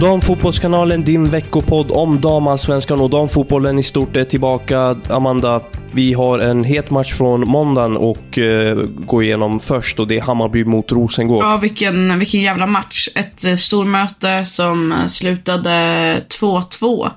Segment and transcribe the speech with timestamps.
[0.00, 4.96] Damfotbollskanalen, din veckopodd om damallsvenskan och damfotbollen i stort är tillbaka.
[5.08, 10.16] Amanda, vi har en het match från måndagen och eh, gå igenom först och det
[10.16, 11.44] är Hammarby mot Rosengård.
[11.44, 13.08] Ja, vilken, vilken jävla match.
[13.14, 15.70] Ett eh, stormöte som eh, slutade
[16.28, 17.10] 2-2.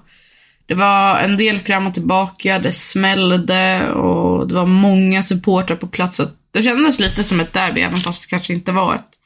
[0.66, 5.88] Det var en del fram och tillbaka, det smällde och det var många supportrar på
[5.88, 6.22] plats.
[6.54, 9.21] Det kändes lite som ett derby, även fast det kanske inte var ett.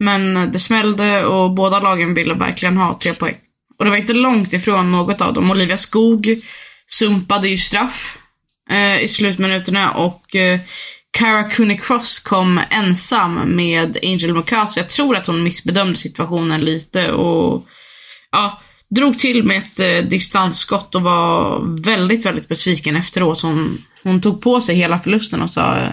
[0.00, 3.36] Men det smällde och båda lagen ville verkligen ha tre poäng.
[3.78, 5.50] Och det var inte långt ifrån något av dem.
[5.50, 6.40] Olivia Skog
[6.88, 8.18] sumpade ju straff
[8.70, 10.60] eh, i slutminuterna och eh,
[11.18, 14.80] Cara Cooney Cross kom ensam med Angel Mokasa.
[14.80, 17.66] Jag tror att hon missbedömde situationen lite och
[18.32, 18.60] ja,
[18.90, 23.40] drog till med ett eh, distansskott och var väldigt, väldigt besviken efteråt.
[23.40, 25.92] Hon, hon tog på sig hela förlusten och sa Eh,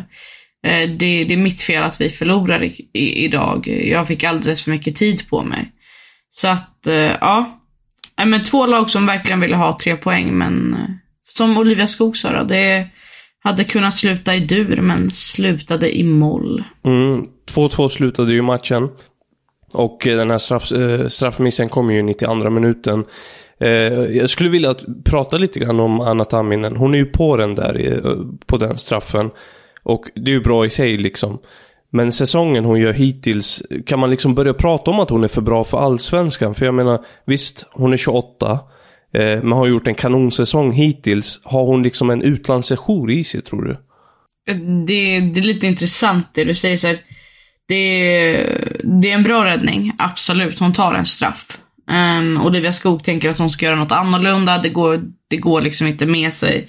[0.67, 3.67] Eh, det, det, är mitt fel att vi förlorar i, i, idag.
[3.67, 5.71] Jag fick alldeles för mycket tid på mig.
[6.29, 7.59] Så att, eh, ja.
[8.19, 10.77] Eh, men två lag som verkligen ville ha tre poäng, men
[11.29, 12.87] som Olivia Skog sa då, det
[13.43, 16.63] hade kunnat sluta i dur, men slutade i moll.
[16.83, 18.89] 2-2 mm, slutade ju matchen.
[19.73, 20.63] Och den här straff,
[21.11, 23.05] straffmissen kom ju i 92 minuten.
[24.09, 26.75] Jag skulle vilja prata lite grann om Anna Tamminen.
[26.75, 28.01] Hon är ju på den där,
[28.45, 29.29] på den straffen.
[29.87, 31.39] Och det är ju bra i sig liksom.
[31.89, 35.41] Men säsongen hon gör hittills, kan man liksom börja prata om att hon är för
[35.41, 36.55] bra för allsvenskan?
[36.55, 38.51] För jag menar, visst, hon är 28.
[38.51, 38.59] Eh,
[39.21, 41.41] men har gjort en kanonsäsong hittills.
[41.43, 43.77] Har hon liksom en utlandssejour i sig, tror du?
[44.45, 46.97] Det, det är lite intressant det du säger så här.
[47.67, 48.33] Det,
[48.83, 50.59] det är en bra räddning, absolut.
[50.59, 51.57] Hon tar en straff.
[52.19, 54.57] Um, Olivia Skog tänker att hon ska göra något annorlunda.
[54.57, 56.67] Det går, det går liksom inte med sig.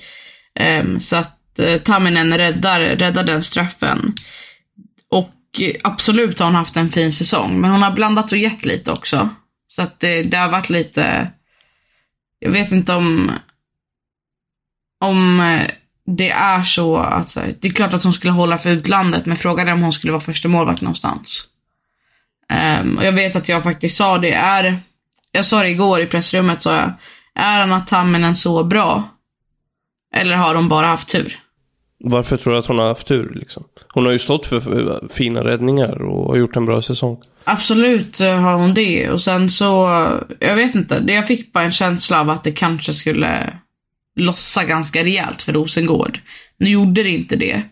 [0.81, 4.15] Um, så att eh, Tamminen räddar, räddar den straffen.
[5.11, 5.35] Och
[5.83, 9.29] absolut har hon haft en fin säsong, men hon har blandat och gett lite också.
[9.69, 11.31] Så att det, det har varit lite,
[12.39, 13.33] jag vet inte om,
[15.05, 15.71] om eh,
[16.17, 19.69] det är så att, det är klart att hon skulle hålla för utlandet, men frågan
[19.69, 21.45] är om hon skulle vara första målvakt någonstans.
[22.81, 24.79] Um, och jag vet att jag faktiskt sa det, är,
[25.33, 26.93] jag sa det igår i pressrummet, sa jag,
[27.35, 29.09] är Anna Tamminen så bra?
[30.15, 31.41] Eller har de bara haft tur?
[32.05, 33.33] Varför tror du att hon har haft tur?
[33.35, 33.65] Liksom?
[33.95, 37.21] Hon har ju stått för fina räddningar och har gjort en bra säsong.
[37.45, 39.11] Absolut har hon det.
[39.11, 39.67] Och sen så,
[40.41, 41.05] jag vet inte.
[41.07, 43.53] Jag fick bara en känsla av att det kanske skulle
[44.21, 46.21] lossa ganska rejält för Rosengård.
[46.59, 47.63] Nu gjorde det inte det.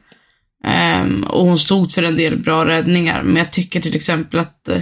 [1.04, 3.22] Um, och hon stod för en del bra räddningar.
[3.22, 4.80] Men jag tycker till exempel att uh,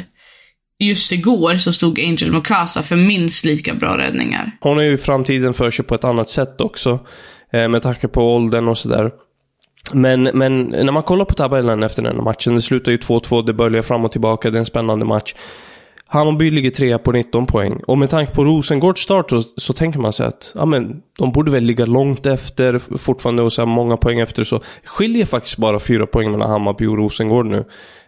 [0.79, 4.51] just igår så stod Angel Mokasa för minst lika bra räddningar.
[4.61, 7.07] Hon har ju framtiden för sig på ett annat sätt också.
[7.53, 9.11] Eh, med tanke på åldern och sådär.
[9.93, 13.47] Men, men när man kollar på tabellen efter den här matchen, det slutar ju 2-2,
[13.47, 15.35] det börjar fram och tillbaka, det är en spännande match.
[16.07, 17.81] Hammarby ligger trea på 19 poäng.
[17.87, 21.33] Och med tanke på Rosengårds start så, så tänker man sig att ja, men, de
[21.33, 24.45] borde väl ligga långt efter fortfarande och så här många poäng efter.
[24.45, 27.65] Så skiljer faktiskt bara fyra poäng mellan Hammarby och Rosengård nu.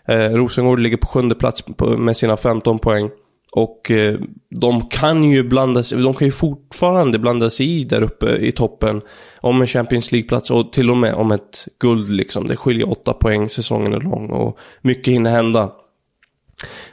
[0.09, 3.11] Eh, Rosengård ligger på sjunde plats på, med sina 15 poäng.
[3.57, 4.19] Och eh,
[4.51, 8.53] de kan ju blanda sig, de kan ju fortfarande blanda sig i där uppe i
[8.53, 9.01] toppen
[9.41, 12.49] om en Champions League-plats och till och med om ett guld liksom.
[12.49, 15.73] Det skiljer åtta poäng, säsongen är lång och mycket hinner hända.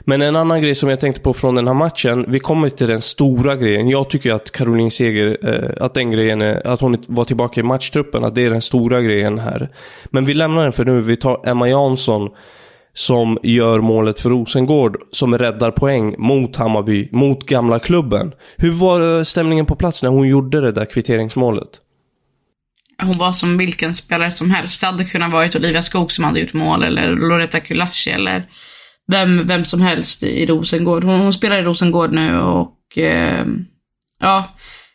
[0.00, 2.88] Men en annan grej som jag tänkte på från den här matchen, vi kommer till
[2.88, 3.88] den stora grejen.
[3.88, 7.62] Jag tycker att Caroline Seger, eh, att den grejen är, att hon var tillbaka i
[7.62, 9.68] matchtruppen, att det är den stora grejen här.
[10.04, 12.30] Men vi lämnar den för nu, vi tar Emma Jansson
[12.94, 18.32] som gör målet för Rosengård, som räddar poäng mot Hammarby, mot gamla klubben.
[18.56, 21.68] Hur var eh, stämningen på plats när hon gjorde det där kvitteringsmålet?
[23.02, 24.80] Hon var som vilken spelare som helst.
[24.80, 28.46] Det hade kunnat varit Olivia Skog som hade gjort mål, eller Loretta Kulashi, eller
[29.06, 31.04] vem, vem som helst i Rosengård.
[31.04, 33.46] Hon, hon spelar i Rosengård nu och eh,
[34.20, 34.44] ja,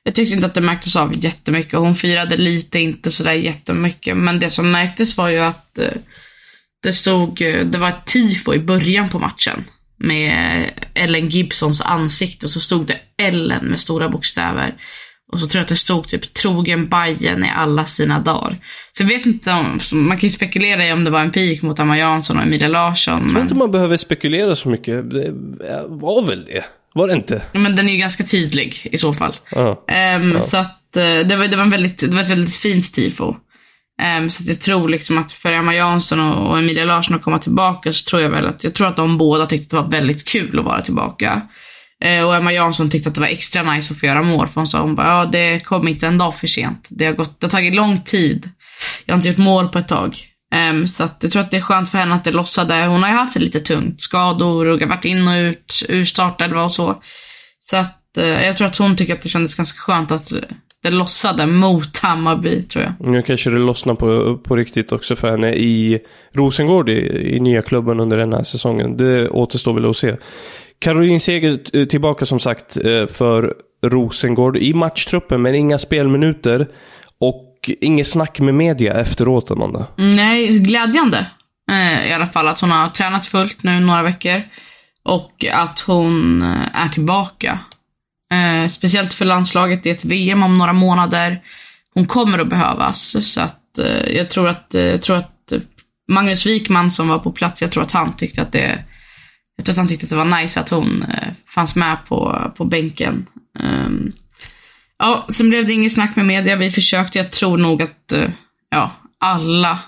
[0.04, 1.80] jag tyckte inte att det märktes av jättemycket.
[1.80, 4.18] Hon firade lite, inte sådär jättemycket.
[4.18, 5.92] Men det som märktes var ju att eh,
[6.84, 9.64] det stod, eh, det var ett tifo i början på matchen.
[9.98, 14.76] Med Ellen Gibsons ansikte och så stod det Ellen med stora bokstäver.
[15.32, 18.56] Och så tror jag att det stod typ trogen Bajen i alla sina dagar.
[18.98, 21.62] Så jag vet inte om, man kan ju spekulera i om det var en pik
[21.62, 23.14] mot Emma Jansson och Emilia Larsson.
[23.14, 23.42] Jag tror men...
[23.42, 25.10] inte man behöver spekulera så mycket.
[25.10, 25.32] Det
[25.88, 26.66] var väl det?
[26.94, 27.42] Var det inte?
[27.54, 29.36] Men den är ju ganska tydlig i så fall.
[29.52, 29.86] Ja.
[30.20, 30.42] Um, Ja.
[30.42, 33.36] Så att eh, det, var, det, var en väldigt, det var ett väldigt fint tifo.
[34.00, 37.22] Um, så att jag tror liksom att för Emma Jansson och, och Emilia Larsson att
[37.22, 39.96] komma tillbaka så tror jag väl att, jag tror att de båda tyckte att det
[39.96, 41.42] var väldigt kul att vara tillbaka.
[42.06, 44.62] Uh, och Emma Jansson tyckte att det var extra nice att få göra mål för
[44.62, 46.88] hon sa hon bara, ja det kom inte en dag för sent.
[46.92, 48.50] Det har, gått, det har tagit lång tid.
[49.06, 50.18] Jag har inte gjort mål på ett tag.
[50.72, 52.86] Um, så att jag tror att det är skönt för henne att det lossade.
[52.86, 54.02] Hon har ju haft det lite tungt.
[54.02, 57.02] Skador och varit in och ut, ur startelva och så.
[57.60, 60.34] Så att uh, jag tror att hon tycker att det kändes ganska skönt att
[60.84, 63.12] det lossade mot Hammarby, tror jag.
[63.12, 66.00] Nu kanske det lossnar på, på riktigt också för henne i
[66.36, 68.98] Rosengård, i, i nya klubben under den här säsongen.
[68.98, 70.16] Det återstår väl att se.
[70.80, 73.54] Caroline Seger eh, tillbaka som sagt eh, för
[73.86, 76.68] Rosengård i matchtruppen, men inga spelminuter.
[77.20, 79.88] Och inget snack med media efteråt, Amanda.
[79.96, 81.28] Nej, glädjande.
[81.72, 84.42] Eh, I alla fall att hon har tränat fullt nu några veckor.
[85.04, 86.42] Och att hon
[86.74, 87.60] är tillbaka.
[88.34, 91.42] Eh, speciellt för landslaget i ett VM om några månader.
[91.94, 93.16] Hon kommer att behövas.
[93.34, 95.60] Så att eh, jag tror att, eh, jag tror att eh,
[96.12, 98.84] Magnus Wikman som var på plats, jag tror att han tyckte att det
[99.60, 102.52] jag tror att han tyckte att det var nice att hon eh, fanns med på,
[102.58, 103.26] på bänken.
[103.60, 104.12] Ehm,
[105.00, 106.56] ja, sen blev det inget snack med media.
[106.56, 107.20] Vi försökte.
[107.20, 108.30] Jag tror nog att eh,
[108.70, 109.80] ja, alla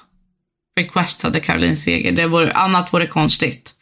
[0.80, 2.12] requestade Caroline Seger.
[2.12, 3.74] Det vore, annat vore konstigt.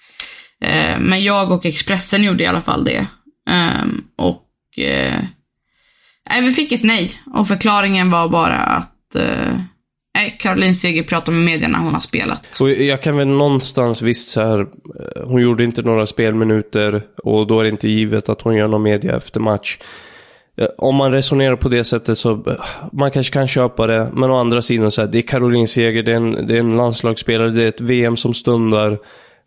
[0.61, 3.07] Eh, men jag och Expressen gjorde i alla fall det.
[3.49, 4.43] Ehm, och
[4.81, 5.19] eh,
[6.29, 7.11] nej, vi fick ett nej.
[7.33, 9.59] Och förklaringen var bara att eh,
[10.15, 12.61] nej, Caroline Seger pratar med media när hon har spelat.
[12.61, 17.47] Och jag kan väl någonstans visst så här, eh, hon gjorde inte några spelminuter och
[17.47, 19.77] då är det inte givet att hon gör någon media efter match.
[20.57, 22.53] Eh, om man resonerar på det sättet så, eh,
[22.93, 26.03] man kanske kan köpa det, men å andra sidan så här, det är Caroline Seger,
[26.03, 28.97] det är, en, det är en landslagsspelare, det är ett VM som stundar.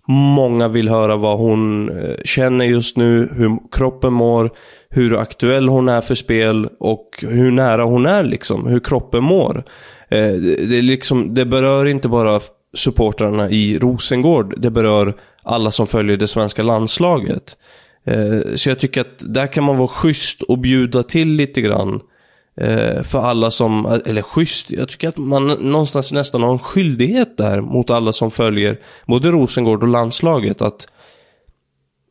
[0.09, 1.91] Många vill höra vad hon
[2.25, 4.51] känner just nu, hur kroppen mår,
[4.95, 9.65] hur aktuell hon är för spel och hur nära hon är liksom, hur kroppen mår.
[10.11, 12.41] Eh, Det, är liksom, det berör inte bara
[12.75, 17.57] supportrarna i Rosengård, det berör alla som följer det svenska landslaget.
[18.07, 22.01] Eh, Så jag tycker att där kan man vara schysst och bjuda till lite grann.
[22.61, 27.37] eh, För alla som, eller schysst, jag tycker att man någonstans nästan har en skyldighet
[27.37, 30.87] där mot alla som följer både Rosengård och landslaget att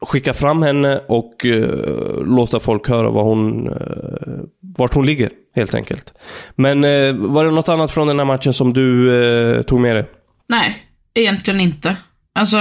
[0.01, 4.44] skicka fram henne och eh, låta folk höra var hon, eh,
[4.77, 6.13] vart hon ligger, helt enkelt.
[6.56, 9.95] Men eh, var det något annat från den här matchen som du eh, tog med
[9.95, 10.06] dig?
[10.50, 11.96] Nej, egentligen inte.
[12.36, 12.58] Alltså,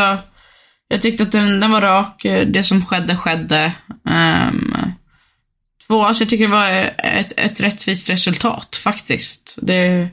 [0.88, 2.24] jag tyckte att den, den var rak.
[2.24, 3.72] Eh, det som skedde, skedde.
[4.04, 4.74] Um,
[5.86, 9.58] två, alltså jag tycker det var eh, ett, ett rättvist resultat, faktiskt.
[9.62, 10.08] Det,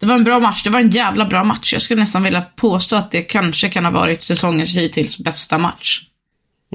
[0.00, 0.64] det var en bra match.
[0.64, 1.72] Det var en jävla bra match.
[1.72, 6.02] Jag skulle nästan vilja påstå att det kanske kan ha varit säsongens hittills bästa match.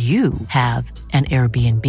[0.00, 1.86] you have an Airbnb.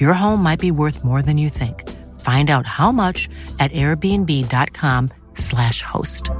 [0.00, 1.88] Your home might be worth more than you think.
[2.20, 6.30] Find out how much at airbnb.com/slash host.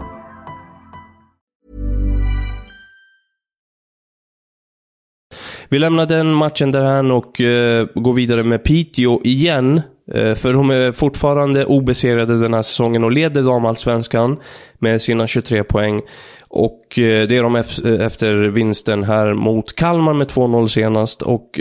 [5.69, 9.81] Vi lämnar den matchen därhän och uh, går vidare med Piteå igen.
[10.15, 14.37] Eh, för de är fortfarande obesegrade den här säsongen och leder damallsvenskan
[14.79, 16.01] med sina 23 poäng.
[16.49, 21.23] Och eh, det är de eh, efter vinsten här mot Kalmar med 2-0 senast.
[21.23, 21.61] Och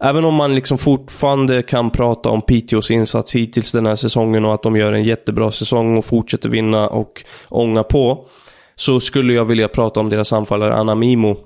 [0.00, 4.54] även om man liksom fortfarande kan prata om Piteås insats hittills den här säsongen och
[4.54, 8.26] att de gör en jättebra säsong och fortsätter vinna och ånga på.
[8.74, 11.36] Så skulle jag vilja prata om deras anfallare Anna Mimo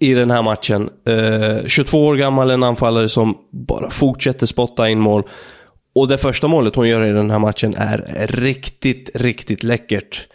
[0.00, 0.90] i den här matchen.
[1.06, 5.22] Eh, 22 år gammal, en anfallare som bara fortsätter spotta in mål.
[5.94, 10.26] Och det första målet hon gör i den här matchen är riktigt, riktigt läckert.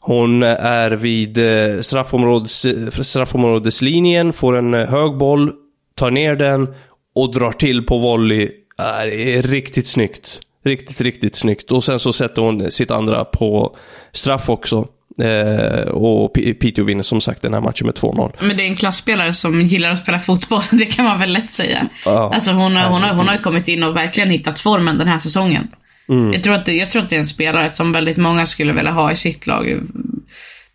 [0.00, 5.52] Hon är vid eh, straffområdes, eh, straffområdeslinjen, får en eh, hög boll,
[5.94, 6.74] tar ner den
[7.14, 8.50] och drar till på volley.
[8.76, 10.40] Det är riktigt snyggt.
[10.64, 11.70] Riktigt, riktigt snyggt.
[11.70, 13.76] Och sen så sätter hon sitt andra på
[14.12, 14.88] straff också.
[15.18, 18.32] Eh, och Piteå vinner som sagt den här matchen med 2-0.
[18.40, 21.50] Men det är en klassspelare som gillar att spela fotboll, det kan man väl lätt
[21.50, 21.88] säga.
[22.04, 25.08] Ja, alltså hon, har, hon, har, hon har kommit in och verkligen hittat formen den
[25.08, 25.68] här säsongen.
[26.08, 26.32] Mm.
[26.32, 28.90] Jag, tror att, jag tror att det är en spelare som väldigt många skulle vilja
[28.90, 29.80] ha i sitt lag.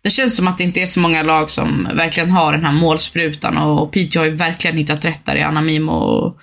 [0.02, 2.72] Det känns som att det inte är så många lag som verkligen har den här
[2.72, 5.92] målsprutan och Piteå har ju verkligen hittat rätt där i Anna Mimo.
[5.92, 6.38] Och,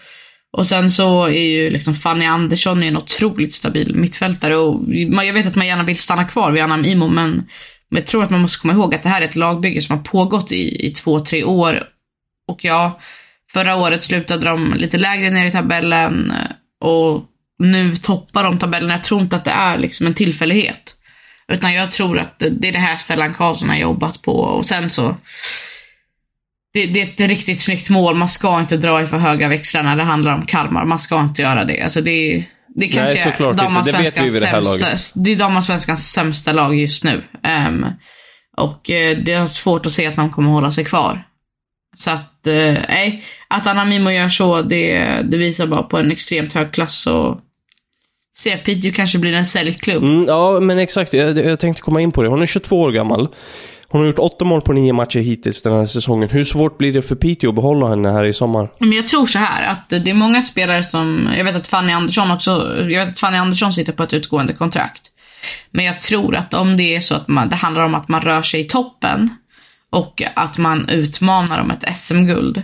[0.51, 4.81] och sen så är ju liksom Fanny Andersson en otroligt stabil mittfältare och
[5.25, 7.47] jag vet att man gärna vill stanna kvar vid Anna Mimo men
[7.89, 9.97] men jag tror att man måste komma ihåg att det här är ett lagbygge som
[9.97, 11.83] har pågått i, i två, tre år.
[12.47, 12.99] Och ja,
[13.53, 17.23] förra året slutade de lite lägre ner i tabellen eh, och
[17.59, 18.89] nu toppar de tabellen.
[18.89, 20.93] Jag tror inte att det är liksom en tillfällighet.
[21.51, 24.89] Utan jag tror att det är det här Stellan Karlsson har jobbat på och sen
[24.89, 25.15] så
[26.73, 28.15] det, det, är ett riktigt snyggt mål.
[28.15, 30.85] Man ska inte dra i för höga växlar när det handlar om Kalmar.
[30.85, 31.81] Man ska inte göra det.
[31.81, 32.43] Alltså det är
[32.79, 33.91] det kanske Nej, såklart är inte.
[33.91, 35.13] Det det här sämsta, laget.
[35.15, 37.23] Det är damallsvenskans sämsta lag just nu.
[37.67, 37.85] Um,
[38.57, 41.23] och uh, det är svårt att se att de kommer hålla sig kvar.
[41.95, 43.23] Så att, uh, nej.
[43.47, 47.39] Att Anna Mimo gör så, det, det visar bara på en extremt hög klass och
[48.37, 50.03] Se, Piteå kanske blir en säljklubb.
[50.03, 51.13] Mm, ja, men exakt.
[51.13, 52.29] Jag, jag tänkte komma in på det.
[52.29, 53.27] Hon är 22 år gammal.
[53.89, 56.29] Hon har gjort åtta mål på nio matcher hittills den här säsongen.
[56.29, 58.69] Hur svårt blir det för Piteå att behålla henne här i sommar?
[58.79, 61.93] Men jag tror så här att det är många spelare som, jag vet att Fanny
[61.93, 65.01] Andersson också, jag vet att Fanny Andersson sitter på ett utgående kontrakt.
[65.71, 68.21] Men jag tror att om det är så att man, det handlar om att man
[68.21, 69.29] rör sig i toppen
[69.89, 72.63] och att man utmanar om ett SM-guld.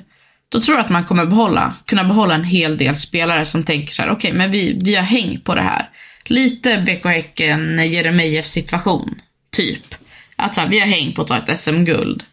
[0.49, 3.93] Då tror jag att man kommer behålla, kunna behålla en hel del spelare som tänker
[3.93, 5.89] så här: okej, okay, men vi, vi har häng på det här.
[6.25, 9.15] Lite BK Häcken, Jeremejeff situation,
[9.55, 9.95] typ.
[10.43, 12.23] Att så här, vi har hängt på att ta ett SM-guld.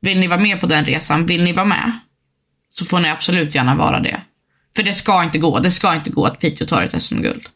[0.00, 1.26] Vill ni vara med på den resan?
[1.26, 1.98] Vill ni vara med?
[2.74, 4.20] Så får ni absolut gärna vara det.
[4.76, 5.58] För det ska inte gå.
[5.58, 7.48] Det ska inte gå att Piteå tar ett SM-guld.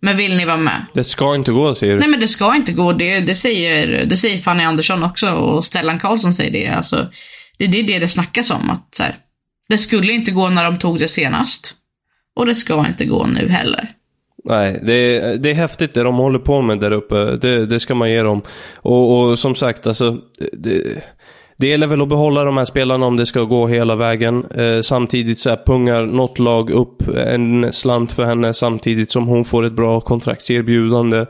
[0.00, 0.86] Men vill ni vara med?
[0.94, 2.00] Det ska inte gå, säger du?
[2.00, 2.92] Nej, men det ska inte gå.
[2.92, 6.66] Det, det, säger, det säger Fanny Andersson också och Stellan Karlsson säger det.
[6.68, 7.10] Alltså,
[7.58, 8.70] det, det är det det snackas om.
[8.70, 9.16] Att, så här,
[9.68, 11.74] det skulle inte gå när de tog det senast.
[12.36, 13.90] Och det ska inte gå nu heller.
[14.48, 17.36] Nej, det är, det är häftigt det de håller på med där uppe.
[17.36, 18.42] Det, det ska man ge dem.
[18.76, 20.16] Och, och som sagt, alltså...
[20.52, 21.04] Det,
[21.60, 24.44] det gäller väl att behålla de här spelarna om det ska gå hela vägen.
[24.44, 29.44] Eh, samtidigt så här pungar något lag upp en slant för henne samtidigt som hon
[29.44, 31.26] får ett bra kontraktserbjudande.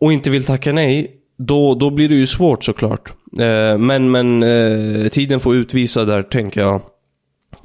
[0.00, 1.16] Och inte vill tacka nej.
[1.38, 3.12] Då, då blir det ju svårt såklart.
[3.38, 6.80] Eh, men men eh, tiden får utvisa där, tänker jag.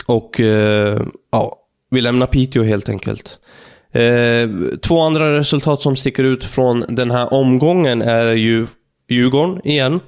[0.06, 1.56] Och eh, ja,
[1.92, 3.40] vi lämnar Piteå helt enkelt.
[3.96, 4.50] Eh,
[4.82, 8.68] två andra resultat som sticker ut från den här omgången är ju
[9.10, 10.00] Djurgården igen.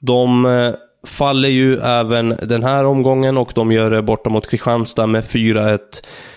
[0.00, 0.74] De eh,
[1.06, 5.78] faller ju även den här omgången och de gör det borta mot Kristianstad med 4-1.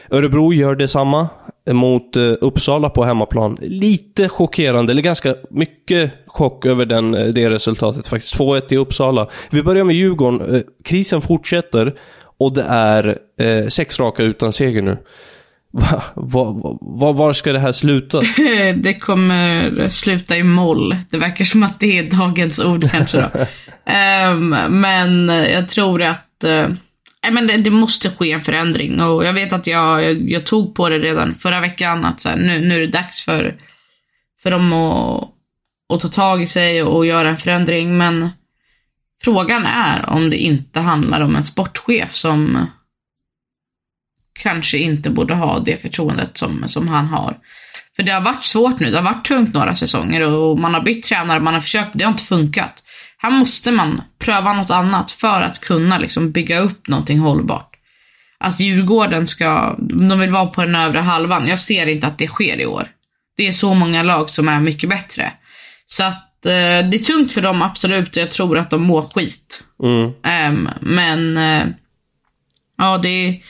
[0.10, 1.28] Örebro gör detsamma
[1.72, 3.58] mot eh, Uppsala på hemmaplan.
[3.62, 8.36] Lite chockerande, eller ganska mycket chock över den, eh, det resultatet faktiskt.
[8.36, 9.28] 2-1 i Uppsala.
[9.50, 10.56] Vi börjar med Djurgården.
[10.56, 11.96] Eh, krisen fortsätter
[12.38, 14.98] och det är eh, sex raka utan seger nu.
[15.72, 18.22] Va, va, va, var ska det här sluta?
[18.76, 20.98] det kommer sluta i moll.
[21.10, 23.40] Det verkar som att det är dagens ord kanske då.
[24.32, 24.50] um,
[24.82, 26.44] men jag tror att...
[26.46, 26.68] Uh,
[27.24, 29.02] nej, men det, det, måste ske en förändring.
[29.02, 32.30] Och jag vet att jag, jag, jag tog på det redan förra veckan att så
[32.30, 33.56] här, nu, nu är det dags för,
[34.44, 35.30] för dem att,
[35.94, 37.98] att ta tag i sig och, och göra en förändring.
[37.98, 38.30] Men
[39.24, 42.68] frågan är om det inte handlar om en sportchef som
[44.38, 47.38] kanske inte borde ha det förtroendet som, som han har.
[47.96, 50.82] För det har varit svårt nu, det har varit tungt några säsonger och man har
[50.82, 52.84] bytt tränare, man har försökt, det har inte funkat.
[53.18, 57.74] Här måste man pröva något annat för att kunna liksom bygga upp någonting hållbart.
[58.40, 62.28] Att Djurgården ska, de vill vara på den övre halvan, jag ser inte att det
[62.28, 62.88] sker i år.
[63.38, 65.34] Det är så många lag som är mycket bättre.
[65.86, 68.16] Så att eh, det är tungt för dem, absolut.
[68.16, 69.64] Jag tror att de mår skit.
[69.84, 70.06] Mm.
[70.52, 71.74] Um, men, uh,
[72.78, 73.42] ja det är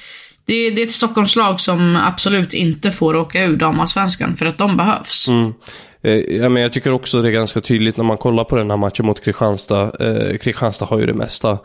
[0.48, 4.77] det, det är ett Stockholmslag som absolut inte får åka ur damallsvenskan för att de
[4.77, 5.27] behövs.
[5.27, 5.54] Mm.
[6.01, 8.70] Eh, ja, men jag tycker också det är ganska tydligt när man kollar på den
[8.70, 9.92] här matchen mot Kristianstad.
[10.00, 11.60] Eh, Kristianstad har ju det mesta.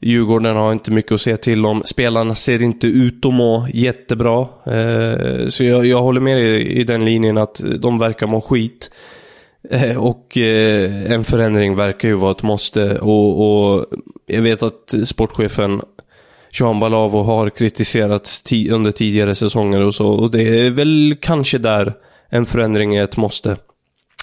[0.00, 1.82] Djurgården har inte mycket att säga till om.
[1.84, 4.48] Spelarna ser inte ut att må jättebra.
[4.66, 8.90] Eh, så jag, jag håller med i, i den linjen att de verkar må skit.
[9.70, 12.98] Eh, och eh, en förändring verkar ju vara ett måste.
[12.98, 13.86] Och, och
[14.26, 15.82] jag vet att sportchefen
[16.54, 20.08] Jean Balavo har kritiserats under tidigare säsonger och så.
[20.08, 21.94] Och det är väl kanske där
[22.30, 23.56] en förändring är ett måste.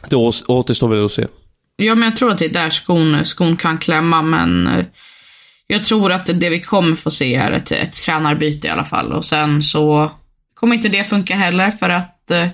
[0.09, 0.15] Det
[0.47, 1.27] återstår väl att se.
[1.75, 4.85] Ja, men jag tror att det är där skon, skon kan klämma, men eh,
[5.67, 9.13] jag tror att det vi kommer få se är ett, ett tränarbyte i alla fall.
[9.13, 10.11] Och sen så
[10.53, 12.47] kommer inte det funka heller för att eh,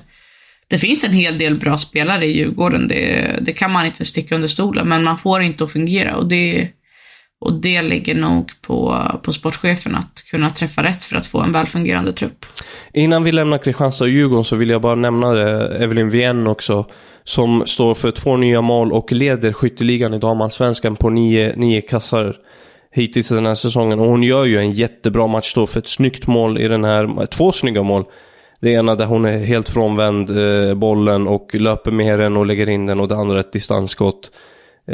[0.67, 2.87] det finns en hel del bra spelare i Djurgården.
[2.87, 6.27] Det, det kan man inte sticka under stolen, men man får inte att fungera och
[6.27, 6.67] det
[7.39, 11.51] och det ligger nog på, på sportchefen att kunna träffa rätt för att få en
[11.51, 12.45] välfungerande trupp.
[12.93, 16.85] Innan vi lämnar Kristianstad och Djurgården så vill jag bara nämna det, Evelyn Wien också.
[17.23, 22.35] Som står för två nya mål och leder skytteligan i damallsvenskan på nio, nio kassar
[22.91, 23.99] hittills den här säsongen.
[23.99, 27.25] Och hon gör ju en jättebra match då för ett snyggt mål i den här,
[27.25, 28.05] två snygga mål.
[28.61, 32.69] Det ena där hon är helt frånvänd eh, bollen och löper med den och lägger
[32.69, 34.31] in den och det andra ett distansskott.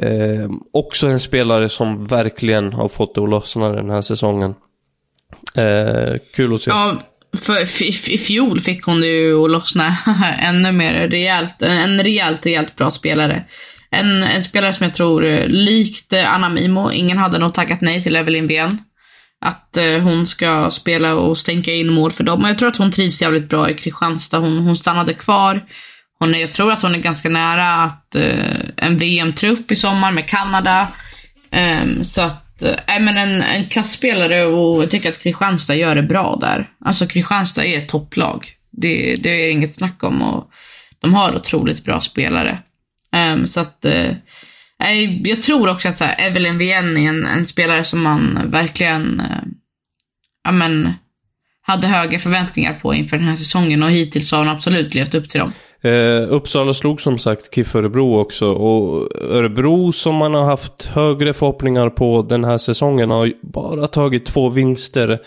[0.02, 4.56] Eh, också en spelare som verkligen har fått det att lossna den här säsongen.
[5.56, 6.72] Eh, kul att se.
[6.72, 6.98] Ja,
[7.38, 9.98] för i fjol fick hon det ju att lossna
[10.40, 11.62] ännu mer rejält.
[11.62, 13.44] En rejält, rejält bra spelare.
[13.92, 17.82] En, en spelare som jag tror, eh, likt eh, Anna Mimo, ingen hade nog tackat
[17.82, 18.78] nej till Evelyn Ven.
[19.46, 22.44] Att eh, hon ska spela och stänka in mål för dem.
[22.44, 24.40] Och jag tror att hon trivs jävligt bra i Kristianstad.
[24.40, 25.64] Hon, hon stannade kvar.
[26.24, 30.12] Hon är, jag tror att hon är ganska nära att, eh, en VM-trupp i sommar
[30.12, 30.88] med Kanada.
[31.52, 36.04] Eh, så att, eh, men en, en klassspelare och jag tycker att Kristianstad gör det
[36.04, 36.70] bra där.
[36.86, 38.52] Alltså Kristianstad är ett topplag.
[38.72, 40.52] Det, det är inget snack om och
[41.00, 42.58] de har otroligt bra spelare.
[43.16, 44.12] Eh, så att, eh,
[45.24, 49.20] jag tror också att så här, Evelyn Wien är en, en, spelare som man verkligen,
[49.20, 49.44] eh,
[50.44, 50.94] ja men,
[51.62, 55.30] hade höga förväntningar på inför den här säsongen och hittills har hon absolut levt upp
[55.30, 55.54] till dem.
[55.84, 61.34] Eh, Uppsala slog som sagt KIF Örebro också och Örebro som man har haft högre
[61.34, 65.20] förhoppningar på den här säsongen har bara tagit två vinster.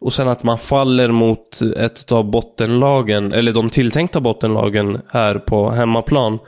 [0.00, 5.70] Och sen att man faller mot ett av bottenlagen, eller de tilltänkta bottenlagen här på
[5.70, 6.38] hemmaplan.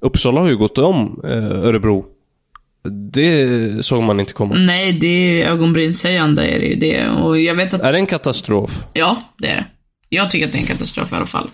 [0.00, 2.04] Uppsala har ju gått om eh, Örebro.
[3.12, 4.54] Det såg man inte komma.
[4.54, 7.08] Nej, det är ögonbrynshöjande är det ju det.
[7.22, 7.80] Och jag vet att...
[7.80, 8.84] Är det en katastrof?
[8.92, 9.66] Ja, det är det.
[10.08, 11.48] Jag tycker att det är en katastrof i alla fall.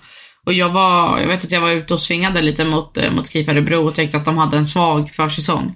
[0.46, 3.30] Och jag var, jag vet att jag var ute och svingade lite mot, eh, mot
[3.30, 5.74] KIF Örebro och tänkte att de hade en svag försäsong.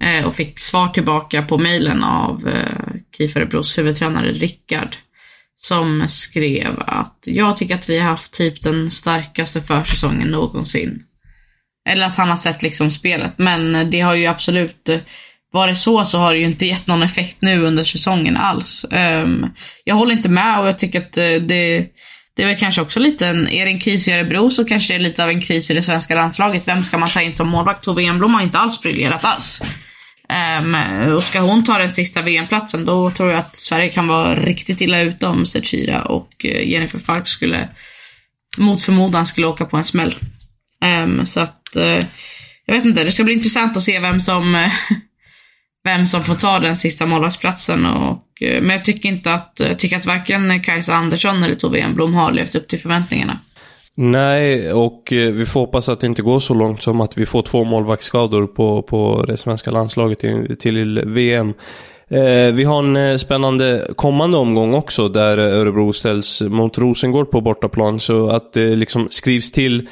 [0.00, 4.96] Eh, och fick svar tillbaka på mejlen av eh, KIF Örebros huvudtränare Rickard.
[5.56, 11.02] Som skrev att jag tycker att vi har haft typ den starkaste försäsongen någonsin.
[11.88, 13.32] Eller att han har sett liksom spelet.
[13.36, 14.98] Men det har ju absolut eh,
[15.54, 18.86] var det så så har det ju inte gett någon effekt nu under säsongen alls.
[19.22, 19.50] Um,
[19.84, 21.86] jag håller inte med och jag tycker att eh, det
[22.36, 24.92] det är väl kanske också lite en, är det en kris i Örebro så kanske
[24.92, 26.68] det är lite av en kris i det svenska landslaget.
[26.68, 27.84] Vem ska man ta in som målvakt?
[27.84, 29.62] Tove Enblom har inte alls briljerat alls.
[30.60, 30.76] Um,
[31.14, 34.80] och ska hon ta den sista VM-platsen då tror jag att Sverige kan vara riktigt
[34.80, 37.68] illa ute om Zecira och eh, Jennifer Falk skulle
[38.56, 40.14] mot förmodan skulle åka på en smäll.
[41.04, 42.04] Um, så att uh,
[42.66, 44.68] jag vet inte, det ska bli intressant att se vem som uh,
[45.84, 47.86] vem som får ta den sista målvaktsplatsen.
[47.86, 51.78] Och, eh, men jag tycker inte att, jag tycker att varken Kajsa Andersson eller Tove
[51.78, 53.38] Enblom har levt upp till förväntningarna.
[53.96, 57.26] Nej, och eh, vi får hoppas att det inte går så långt som att vi
[57.26, 61.54] får två målvaktsskador på, på det svenska landslaget till, till VM.
[62.08, 67.40] Eh, vi har en eh, spännande kommande omgång också där Örebro ställs mot Rosengård på
[67.40, 69.88] bortaplan så att det liksom skrivs till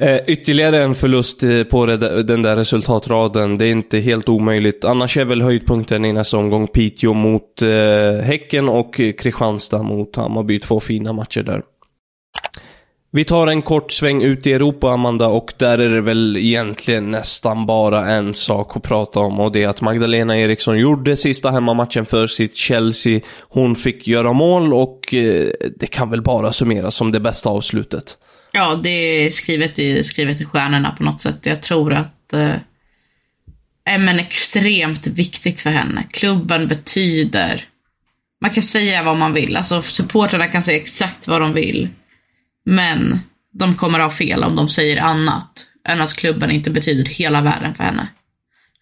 [0.00, 3.58] Eh, ytterligare en förlust eh, på det, den där resultatraden.
[3.58, 4.84] Det är inte helt omöjligt.
[4.84, 7.68] Annars är väl höjdpunkten i nästa omgång Piteå mot eh,
[8.22, 10.60] Häcken och Kristianstad mot Hammarby.
[10.60, 11.62] Två fina matcher där.
[13.10, 17.10] Vi tar en kort sväng ut i Europa, Amanda, och där är det väl egentligen
[17.10, 21.50] nästan bara en sak att prata om och det är att Magdalena Eriksson gjorde sista
[21.50, 23.20] hemmamatchen för sitt Chelsea.
[23.40, 28.18] Hon fick göra mål och eh, det kan väl bara summeras som det bästa avslutet.
[28.52, 31.46] Ja, det är skrivet i, skrivet i stjärnorna på något sätt.
[31.46, 32.54] Jag tror att eh,
[33.84, 36.04] är men extremt viktigt för henne.
[36.10, 37.64] Klubben betyder...
[38.40, 39.56] Man kan säga vad man vill.
[39.56, 41.88] Alltså supportrarna kan säga exakt vad de vill.
[42.64, 43.20] Men
[43.52, 47.74] de kommer ha fel om de säger annat än att klubben inte betyder hela världen
[47.74, 48.08] för henne.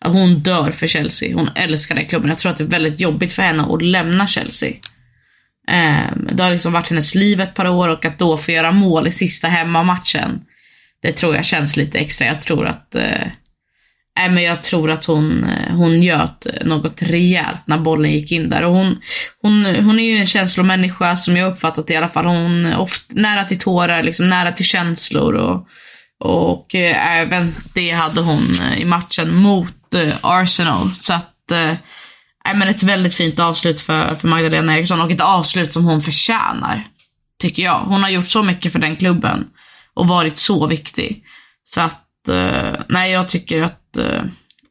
[0.05, 1.37] Hon dör för Chelsea.
[1.37, 2.29] Hon älskar den klubben.
[2.29, 4.73] Jag tror att det är väldigt jobbigt för henne att lämna Chelsea.
[5.69, 8.73] Ehm, det har liksom varit hennes liv ett par år och att då få göra
[8.73, 10.41] mål i sista hemmamatchen.
[11.03, 12.27] Det tror jag känns lite extra.
[12.27, 13.29] Jag tror att eh,
[14.19, 18.33] Nej, men jag tror att hon, eh, hon göt eh, något rejält när bollen gick
[18.33, 18.63] in där.
[18.65, 19.01] Och hon,
[19.43, 22.25] hon, hon är ju en känslomänniska som jag uppfattat i alla fall.
[22.25, 25.35] Hon är ofta nära till tårar, liksom nära till känslor.
[25.35, 25.67] Och,
[26.21, 29.73] och eh, även det hade hon i matchen mot
[30.21, 30.91] Arsenal.
[31.01, 31.53] Så att,
[32.55, 36.87] men ett väldigt fint avslut för, för Magdalena Eriksson och ett avslut som hon förtjänar.
[37.41, 37.79] Tycker jag.
[37.79, 39.47] Hon har gjort så mycket för den klubben
[39.95, 41.25] och varit så viktig.
[41.65, 44.23] Så att, eh, nej jag tycker att eh,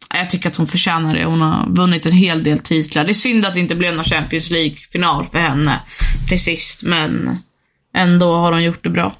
[0.10, 1.26] jag tycker att hon förtjänar det.
[1.26, 3.04] Hon har vunnit en hel del titlar.
[3.04, 5.80] Det är synd att det inte blev någon Champions League-final för henne
[6.30, 7.38] till sist, men
[7.96, 9.16] ändå har hon gjort det bra.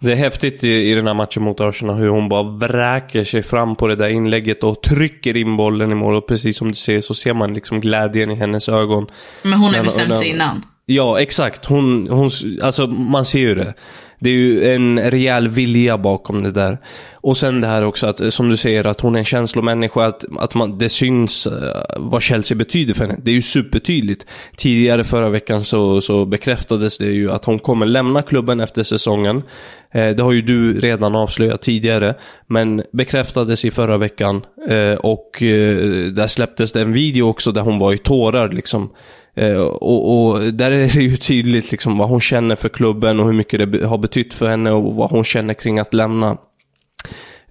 [0.00, 3.42] Det är häftigt i, i den här matchen mot Arsenal hur hon bara vräker sig
[3.42, 6.14] fram på det där inlägget och trycker in bollen i mål.
[6.14, 9.06] Och precis som du ser så ser man liksom glädjen i hennes ögon.
[9.42, 10.62] Men hon har bestämt sig innan.
[10.86, 11.66] Ja, exakt.
[11.66, 12.30] Hon, hon,
[12.62, 13.74] alltså man ser ju det.
[14.18, 16.78] Det är ju en rejäl vilja bakom det där.
[17.14, 20.04] Och sen det här också att, eh, som du säger, att hon är en känslomänniska,
[20.04, 23.18] att, att man, det syns eh, vad Chelsea betyder för henne.
[23.22, 24.26] Det är ju supertydligt.
[24.56, 29.42] Tidigare förra veckan så, så bekräftades det ju att hon kommer lämna klubben efter säsongen.
[29.90, 32.14] Eh, det har ju du redan avslöjat tidigare,
[32.46, 34.46] men bekräftades i förra veckan.
[34.68, 35.76] Eh, och eh,
[36.12, 38.90] där släpptes det en video också där hon var i tårar liksom.
[39.36, 43.26] Eh, och, och, där är det ju tydligt liksom vad hon känner för klubben och
[43.26, 46.36] hur mycket det har betytt för henne och vad hon känner kring att lämna.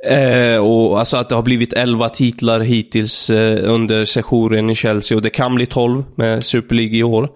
[0.07, 5.15] Eh, och alltså att det har blivit 11 titlar hittills eh, under sessionen i Chelsea
[5.15, 7.29] och det kan bli 12 med Super League i år.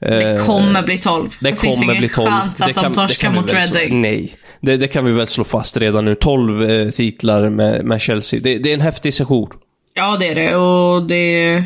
[0.00, 1.28] det eh, kommer bli 12.
[1.40, 2.28] Det, det kommer bli 12.
[2.28, 4.00] chans att det de torskar mot Reading.
[4.00, 6.14] Nej, det, det, kan vi väl slå fast redan nu.
[6.14, 8.40] 12 eh, titlar med, med Chelsea.
[8.42, 9.48] Det, det är en häftig session.
[9.94, 10.56] Ja, det är det.
[10.56, 11.64] Och det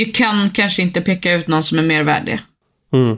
[0.00, 2.40] vi kan kanske inte peka ut någon som är mer värdig.
[2.92, 3.16] Mm.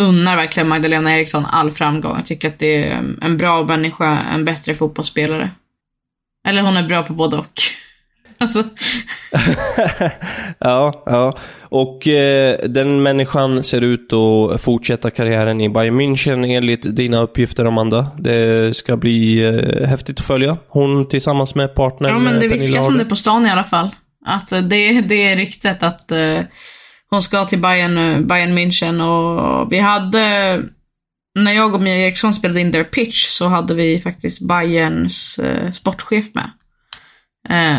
[0.00, 2.16] Unnar verkligen Magdalena Eriksson all framgång.
[2.16, 5.50] Jag tycker att det är en bra människa, en bättre fotbollsspelare.
[6.48, 7.46] Eller hon är bra på både och.
[8.38, 8.64] Alltså.
[10.58, 11.38] ja, ja.
[11.62, 17.64] Och eh, den människan ser ut att fortsätta karriären i Bayern München enligt dina uppgifter,
[17.64, 18.10] Amanda.
[18.18, 20.56] Det ska bli eh, häftigt att följa.
[20.68, 23.90] Hon tillsammans med partnern Ja, men det viskas om det på stan i alla fall.
[24.24, 26.40] Att eh, det, det är ryktet att eh,
[27.10, 30.62] hon ska till Bayern, eh, Bayern München och vi hade
[31.38, 35.40] när jag och Mia Eriksson spelade in their pitch så hade vi faktiskt Bayerns
[35.72, 36.50] sportchef med.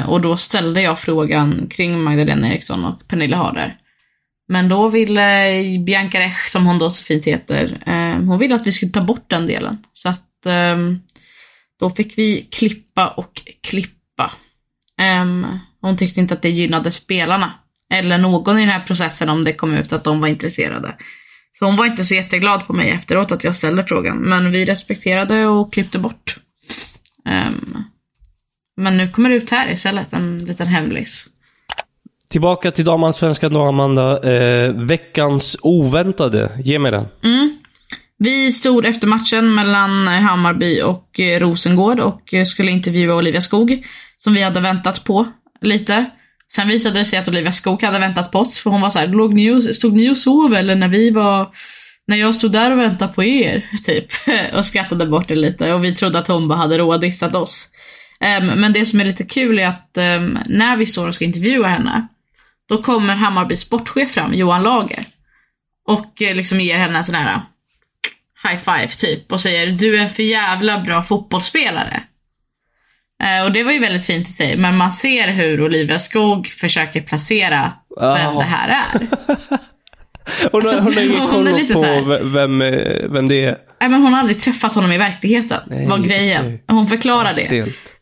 [0.08, 3.78] Och då ställde jag frågan kring Magdalena Eriksson och Pernilla Harder.
[4.48, 5.54] Men då ville
[5.86, 7.78] Bianca Rech, som hon då så fint heter,
[8.26, 9.78] hon ville att vi skulle ta bort den delen.
[9.94, 10.30] Så att
[11.80, 14.32] då fick vi klippa och klippa.
[15.00, 15.46] Ehm,
[15.84, 17.54] hon tyckte inte att det gynnade spelarna.
[17.94, 20.96] Eller någon i den här processen om det kom ut att de var intresserade.
[21.60, 24.18] Så hon var inte så jätteglad på mig efteråt att jag ställde frågan.
[24.18, 26.38] Men vi respekterade och klippte bort.
[27.30, 27.84] Um,
[28.78, 31.28] men nu kommer det ut här istället, en liten hemlis.
[32.30, 34.34] Tillbaka till damallsvenskan då, Amanda.
[34.34, 36.52] Eh, veckans oväntade.
[36.64, 37.06] Ge mig den.
[37.24, 37.58] Mm.
[38.18, 43.86] Vi stod efter matchen mellan Hammarby och eh, Rosengård och eh, skulle intervjua Olivia Skog,
[44.18, 45.28] som vi hade väntat på
[45.66, 46.06] lite.
[46.56, 49.08] Sen visade det sig att Olivia Skog hade väntat på oss, för hon var såhär,
[49.08, 51.52] låg ni och, stod ni och sov eller när vi var
[52.08, 54.06] när jag stod där och väntade på er, typ.
[54.54, 57.70] Och skrattade bort det lite och vi trodde att hon bara hade rådissat oss.
[58.40, 61.26] Um, men det som är lite kul är att um, när vi står och ska
[61.26, 62.08] intervjua henne,
[62.70, 65.06] då kommer Hammarbys sportchef fram, Johan Lager.
[65.88, 67.42] Och uh, liksom ger henne en sån här eh,
[68.50, 72.04] high five typ och säger du är en för jävla bra fotbollsspelare.
[73.24, 76.48] Eh, och det var ju väldigt fint i sig, men man ser hur Olivia Skog
[76.48, 79.08] försöker placera vem det här är.
[80.52, 83.46] Hon har, hon har ingen koll är lite på här- ve- vem, eh, vem det
[83.46, 83.58] är.
[83.82, 86.46] Nej, men hon har aldrig träffat honom i verkligheten, Nej, var grejen.
[86.46, 86.64] okej.
[86.68, 87.58] Hon förklarar det.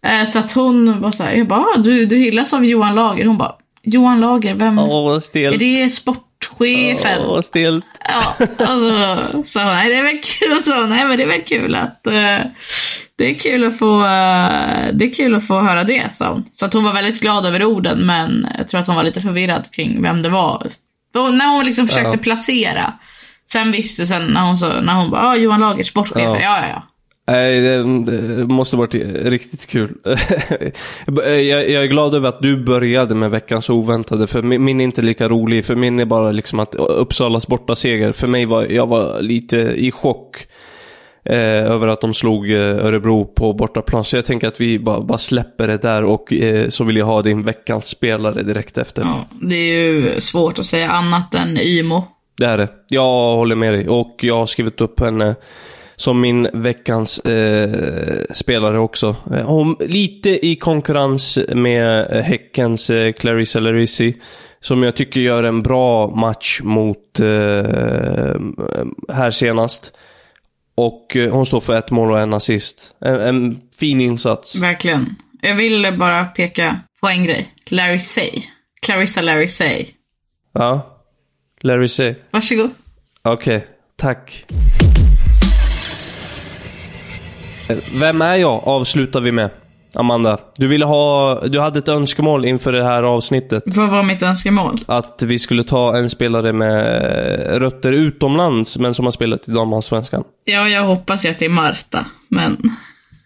[0.10, 2.95] Eh, Så att hon var så här, jag bara, "Ah, du, du hyllas av Johan
[2.95, 3.25] Lager.
[3.25, 4.79] Hon bara, Johan Lager, vem?
[4.79, 5.60] Åh, är stelt.
[5.60, 7.19] det sportchefen?
[7.27, 7.86] Åh, stelt.
[8.10, 11.75] Ja, alltså, så nej det är väl kul, så, nej men det är väl kul
[11.75, 12.38] att, eh,
[13.21, 16.43] det är kul att få, eh, det är kul att få höra det, sa hon.
[16.51, 19.19] Så att hon var väldigt glad över orden, men jag tror att hon var lite
[19.19, 20.67] förvirrad kring vem det var.
[21.13, 22.23] Hon- När hon liksom försökte Ja.
[22.23, 22.93] placera,
[23.51, 26.57] sen visste sen när hon, så, när hon bara, ah, Johan Lager, sportchef, ja Ja.
[26.62, 26.84] ja ja.
[27.27, 27.77] Nej, det,
[28.38, 28.93] det måste varit
[29.25, 29.97] riktigt kul.
[31.25, 34.84] jag, jag är glad över att du började med veckans oväntade, för min, min är
[34.84, 35.65] inte lika rolig.
[35.65, 38.12] För min är bara liksom att Uppsalas bortaseger.
[38.12, 40.47] För mig var, jag var lite i chock
[41.25, 44.05] eh, över att de slog eh, Örebro på bortaplan.
[44.05, 47.05] Så jag tänker att vi bara, bara släpper det där och eh, så vill jag
[47.05, 49.01] ha din veckans spelare direkt efter.
[49.01, 49.25] ja.
[49.41, 52.03] Det är ju svårt att säga annat än Imo.
[52.38, 52.67] Det är det.
[52.88, 53.88] Jag håller med dig.
[53.89, 55.36] Och jag har skrivit upp henne
[55.95, 57.69] som min veckans eh,
[58.34, 59.15] spelare också.
[59.34, 64.15] Eh, Hon, lite i konkurrens med eh, Häckens eh, Clarissa Larissi.
[64.60, 67.27] Som jag tycker gör en bra match mot eh,
[69.13, 69.93] här senast.
[70.75, 72.95] Och eh, hon står för ett mål och en assist.
[73.01, 74.55] En, en fin insats.
[74.62, 75.15] Verkligen.
[75.41, 77.49] Jag vill bara peka på en grej.
[77.69, 78.43] Larry Say.
[78.81, 79.86] Clarissa Larry Say.
[80.53, 80.97] Ja.
[81.62, 82.15] Larissi.
[82.31, 82.69] Varsågod.
[83.21, 84.45] Okej, tack.
[87.93, 88.63] Vem är jag?
[88.67, 89.49] Avslutar vi med.
[89.93, 91.39] Amanda, du ville ha...
[91.47, 93.63] Du hade ett önskemål inför det här avsnittet.
[93.65, 94.84] Vad var mitt önskemål?
[94.88, 100.23] Att vi skulle ta en spelare med rötter utomlands, men som har spelat i damallsvenskan.
[100.45, 102.58] Ja, jag hoppas ju att det är Marta, men...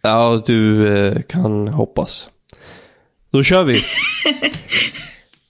[0.02, 2.30] Ja, du eh, kan hoppas.
[3.32, 3.82] Då kör vi.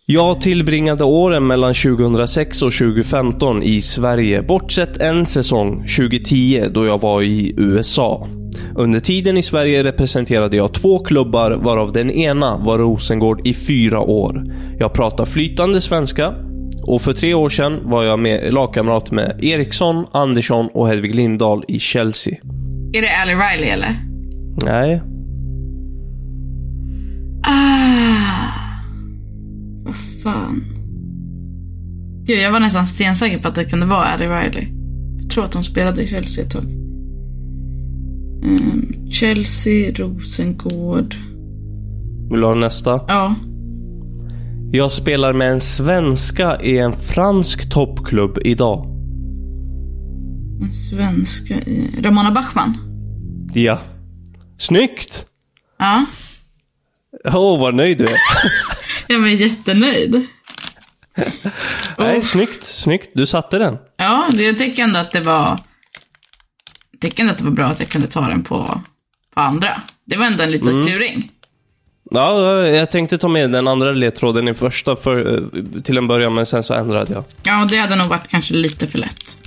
[0.08, 7.02] Jag tillbringade åren mellan 2006 och 2015 i Sverige, bortsett en säsong, 2010, då jag
[7.02, 8.28] var i USA.
[8.76, 14.00] Under tiden i Sverige representerade jag två klubbar, varav den ena var Rosengård i fyra
[14.00, 14.44] år.
[14.80, 16.34] Jag pratar flytande svenska
[16.84, 21.63] och för tre år sedan var jag med lagkamrat med Eriksson, Andersson och Hedvig Lindahl
[21.68, 22.36] i Chelsea.
[22.94, 23.96] Är det Ali Riley, eller?
[24.65, 25.02] Nej,
[27.48, 28.24] Ah...
[30.25, 30.63] Fan.
[32.25, 34.67] Gud, jag var nästan stensäker på att det kunde vara Ali Riley.
[35.21, 36.63] Jag tror att de spelade i Chelsea ett tag.
[38.43, 41.15] Ehm, Chelsea, Rosengård.
[42.31, 43.01] vill du ha nästa?
[43.07, 43.35] Ja.
[44.71, 48.85] Jag spelar med en svenska i en fransk toppklubb idag.
[50.61, 51.99] En svenska i...
[52.01, 52.77] Ramona Bachmann.
[53.53, 53.79] Ja.
[54.57, 55.25] Snyggt!
[55.79, 56.05] Ja.
[57.25, 58.17] Åh, vad nöjd du är.
[59.08, 60.26] Jag var jättenöjd.
[61.98, 62.22] Nej, Oh.
[62.24, 63.10] snyggt, snyggt.
[63.13, 63.78] Du satte den.
[63.98, 65.60] Ja, jag tycker ändå att det var...
[66.91, 68.82] Jag tycker ändå att det var bra att jag kunde ta den på,
[69.36, 69.82] på andra.
[70.06, 71.32] Det var ändå en liten kluring.
[72.12, 76.34] Ja, jag tänkte ta med den andra ledtråden i första för, eh, till en början,
[76.34, 77.24] men sen så ändrade jag.
[77.44, 79.38] Ja, det hade nog varit kanske lite för lätt.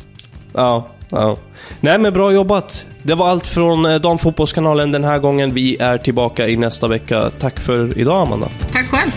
[0.54, 1.38] Ja, ja.
[1.80, 2.86] Nej, men bra jobbat.
[3.02, 5.54] Det var allt från eh, Damfotbollskanalen den här gången.
[5.54, 7.30] Vi är tillbaka i nästa vecka.
[7.30, 8.48] Tack för idag, Amanda.
[8.72, 9.10] Tack själv.